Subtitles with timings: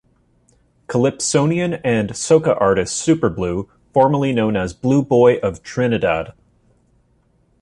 [0.87, 6.33] Calypsonian and soca artist Superblue, formerly known as Blue Boy of Trinidad.